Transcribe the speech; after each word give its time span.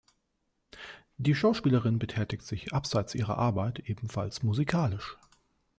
Die 1.17 1.35
Schauspielerin 1.35 1.99
betätigt 1.99 2.41
sich 2.41 2.73
abseits 2.73 3.13
ihrer 3.13 3.37
Arbeit 3.37 3.87
ebenfalls 3.87 4.41
musikalisch. 4.41 5.15